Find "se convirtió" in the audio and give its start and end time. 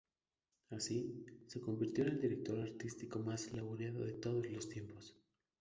1.45-2.03